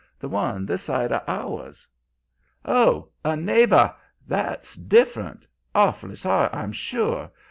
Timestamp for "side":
0.81-1.11